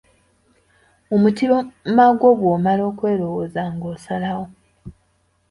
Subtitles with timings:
[1.09, 4.45] Mu mutima gwo bw'omala okwelowooza ng'osalawo.